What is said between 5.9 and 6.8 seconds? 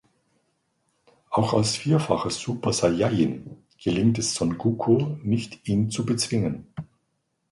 zu bezwingen.